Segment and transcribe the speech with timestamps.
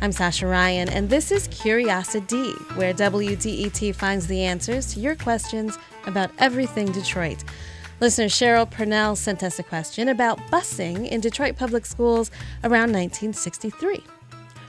[0.00, 5.76] I'm Sascha Raiyn, and this is CuriosiD, where WDET finds the answers to your questions
[6.06, 7.42] about everything Detroit.
[7.98, 12.30] Listener Cheryl Purnell sent us a question about busing in Detroit public schools
[12.62, 14.04] around 1963.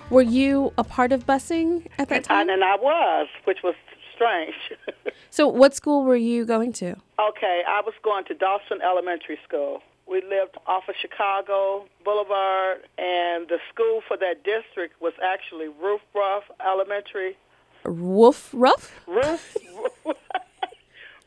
[0.10, 2.50] Were you a part of busing at that time?
[2.50, 3.76] And I was, which was
[4.16, 4.56] strange.
[5.30, 6.96] so, what school were you going to?
[7.20, 9.84] Okay, I was going to Dawson Elementary School.
[10.10, 16.02] We lived off of Chicago Boulevard, and the school for that district was actually Ruth
[16.16, 17.38] Ruff Elementary.
[17.86, 18.92] Wolf Ruff?
[19.06, 19.58] Ruth.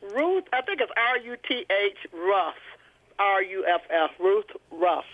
[0.01, 2.55] Ruth, I think it's R U T H Ruff.
[3.17, 4.11] R U F F.
[4.19, 5.05] Ruth Ruff.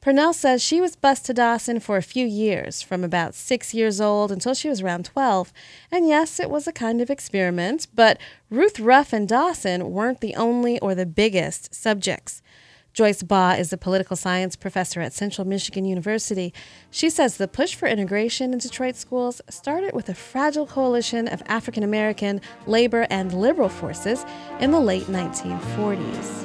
[0.00, 4.00] Purnell says she was bused to Dawson for a few years, from about six years
[4.00, 5.52] old until she was around 12.
[5.92, 8.18] And yes, it was a kind of experiment, but
[8.50, 12.42] Ruth Ruff and Dawson weren't the only or the biggest subjects.
[12.92, 16.52] Joyce Baugh is a political science professor at Central Michigan University.
[16.90, 21.42] She says the push for integration in Detroit schools started with a fragile coalition of
[21.46, 24.26] African American, labor, and liberal forces
[24.60, 26.42] in the late 1940s.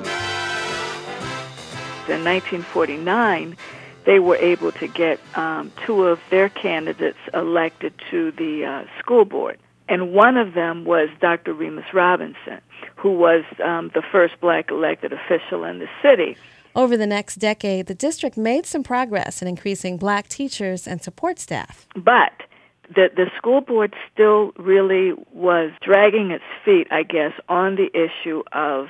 [2.07, 3.57] In 1949,
[4.05, 9.25] they were able to get um, two of their candidates elected to the uh, school
[9.25, 9.59] board.
[9.89, 11.53] And one of them was Dr.
[11.53, 12.61] Remus Robinson
[12.95, 16.37] who was um, the first black elected official in the city.
[16.75, 21.39] Over the next decade, the district made some progress in increasing black teachers and support
[21.39, 21.87] staff.
[21.95, 22.33] But
[22.93, 28.43] the, the school board still really was dragging its feet, I guess, on the issue
[28.51, 28.87] of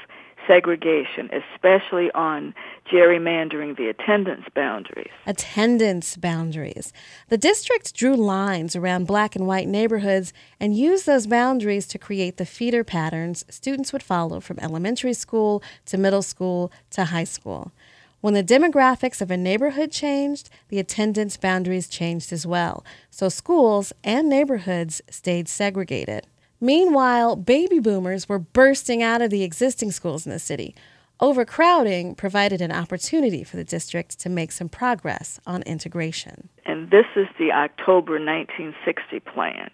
[0.47, 2.53] segregation, especially on
[2.91, 5.11] gerrymandering the attendance boundaries.
[5.25, 6.93] Attendance boundaries.
[7.29, 12.37] The district drew lines around black and white neighborhoods and used those boundaries to create
[12.37, 17.71] the feeder patterns students would follow from elementary school to middle school to high school.
[18.19, 23.93] When the demographics of a neighborhood changed, the attendance boundaries changed as well, so schools
[24.03, 26.25] and neighborhoods stayed segregated.
[26.59, 30.75] Meanwhile, baby boomers were bursting out of the existing schools in the city.
[31.19, 36.49] Overcrowding provided an opportunity for the district to make some progress on integration.
[36.65, 39.71] And this is the October 1960 plan.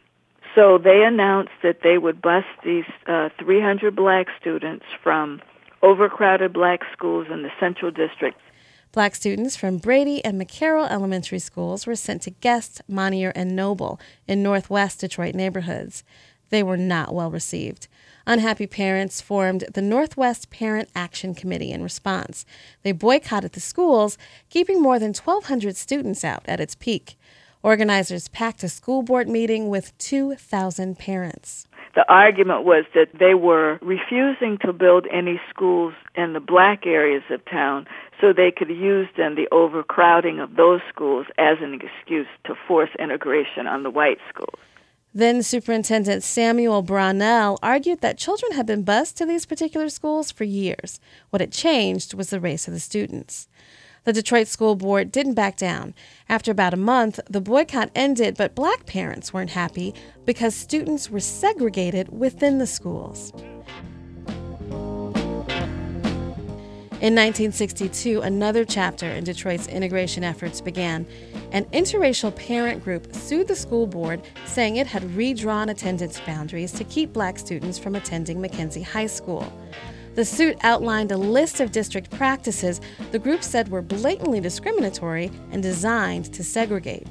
[0.55, 5.41] So they announced that they would bus these uh, 300 black students from
[5.81, 8.39] overcrowded black schools in the Central District.
[8.93, 13.99] Black students from Brady and McCarroll elementary schools were sent to Guest, Monnier, and Noble
[14.27, 16.03] in northwest Detroit neighborhoods.
[16.53, 17.87] They were not well received.
[18.27, 22.45] Unhappy parents formed the Northwest Parent Action Committee in response.
[22.83, 24.19] They boycotted the schools,
[24.51, 27.15] keeping more than 1,200 students out at its peak.
[27.63, 31.65] Organizers packed a school board meeting with 2,000 parents.
[31.95, 37.23] The argument was that they were refusing to build any schools in the black areas
[37.31, 37.87] of town
[38.21, 42.91] so they could use then the overcrowding of those schools as an excuse to force
[42.99, 44.59] integration on the white schools.
[45.15, 50.43] Then Superintendent Samuel Brownell argued that children had been bused to these particular schools for
[50.43, 50.99] years.
[51.29, 53.47] What had changed was the race of the students.
[54.05, 55.93] The Detroit School Board didn't back down.
[56.27, 59.93] After about a month, the boycott ended, but black parents weren't happy
[60.25, 63.31] because students were segregated within the schools.
[67.03, 71.05] In 1962, another chapter in Detroit's integration efforts began.
[71.51, 76.85] An interracial parent group sued the school board, saying it had redrawn attendance boundaries to
[76.85, 79.51] keep black students from attending Mackenzie High School.
[80.15, 82.79] The suit outlined a list of district practices
[83.11, 87.05] the group said were blatantly discriminatory and designed to segregate.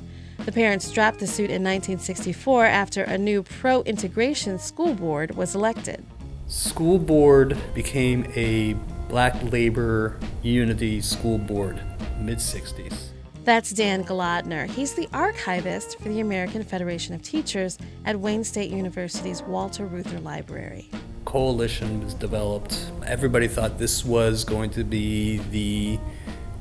[0.47, 5.55] The parents dropped the suit in 1964 after a new pro integration school board was
[5.55, 6.03] elected.
[6.47, 8.75] School board became a
[9.13, 11.79] Black Labor Unity School Board,
[12.19, 13.11] mid 60s.
[13.45, 14.67] That's Dan Golodner.
[14.67, 20.19] He's the archivist for the American Federation of Teachers at Wayne State University's Walter Reuther
[20.21, 20.89] Library.
[21.27, 22.91] Coalition was developed.
[23.07, 25.99] Everybody thought this was going to be the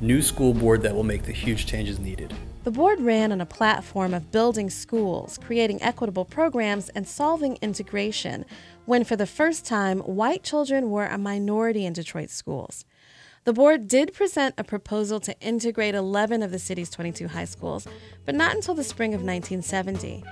[0.01, 2.33] new school board that will make the huge changes needed.
[2.63, 8.45] The board ran on a platform of building schools, creating equitable programs, and solving integration
[8.85, 12.85] when for the first time white children were a minority in Detroit schools.
[13.43, 17.87] The board did present a proposal to integrate 11 of the city's 22 high schools,
[18.25, 20.23] but not until the spring of 1970.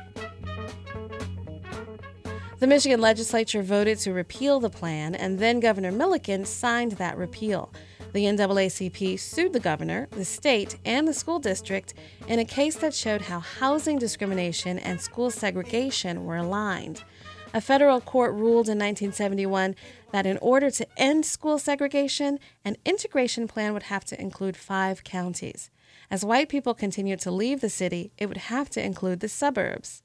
[2.59, 7.73] The Michigan legislature voted to repeal the plan, and then Governor Milliken signed that repeal.
[8.11, 11.93] The NAACP sued the governor, the state, and the school district
[12.27, 17.03] in a case that showed how housing discrimination and school segregation were aligned.
[17.51, 19.75] A federal court ruled in 1971
[20.11, 25.03] that in order to end school segregation, an integration plan would have to include five
[25.03, 25.71] counties.
[26.11, 30.03] As white people continued to leave the city, it would have to include the suburbs.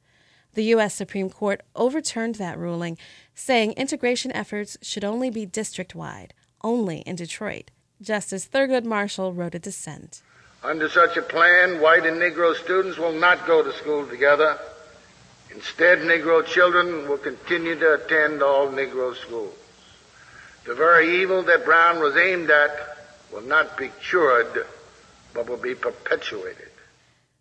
[0.54, 0.94] The U.S.
[0.94, 2.96] Supreme Court overturned that ruling,
[3.34, 6.32] saying integration efforts should only be district wide,
[6.62, 7.70] only in Detroit.
[8.00, 10.22] Justice Thurgood Marshall wrote a dissent.
[10.62, 14.58] Under such a plan, white and Negro students will not go to school together.
[15.54, 19.54] Instead, Negro children will continue to attend all Negro schools.
[20.64, 22.98] The very evil that Brown was aimed at
[23.32, 24.66] will not be cured,
[25.32, 26.70] but will be perpetuated.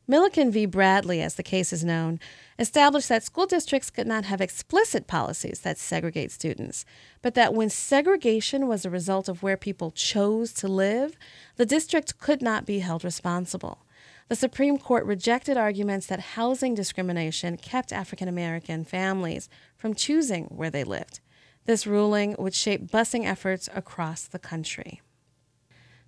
[0.06, 0.66] Milliken v.
[0.66, 2.20] Bradley, as the case is known,
[2.60, 6.86] established that school districts could not have explicit policies that segregate students,
[7.22, 11.16] but that when segregation was a result of where people chose to live,
[11.56, 13.80] the district could not be held responsible.
[14.30, 20.70] The Supreme Court rejected arguments that housing discrimination kept African American families from choosing where
[20.70, 21.20] they lived.
[21.66, 25.02] This ruling would shape busing efforts across the country.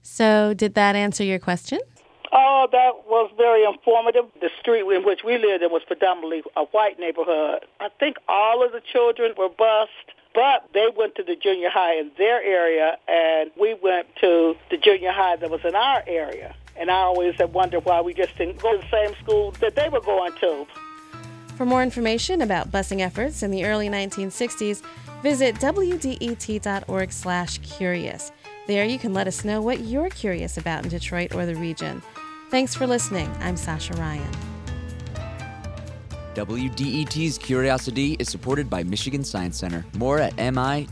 [0.01, 1.79] So, did that answer your question?
[2.31, 4.25] Oh, that was very informative.
[4.41, 7.65] The street in which we lived in was predominantly a white neighborhood.
[7.79, 11.95] I think all of the children were bused, but they went to the junior high
[11.95, 16.55] in their area, and we went to the junior high that was in our area.
[16.77, 19.75] And I always have wondered why we just didn't go to the same school that
[19.75, 20.65] they were going to.
[21.55, 24.81] For more information about busing efforts in the early 1960s,
[25.23, 28.31] visit wdet.org slash curious.
[28.67, 32.01] There you can let us know what you're curious about in Detroit or the region.
[32.49, 33.31] Thanks for listening.
[33.39, 34.35] I'm Sascha Raiyn.
[36.35, 39.85] WDET's CuriosiD is supported by Michigan Science Center.
[39.93, 40.83] More at mi-sci.org.